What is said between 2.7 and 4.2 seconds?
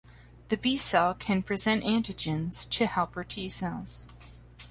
to helper T cells.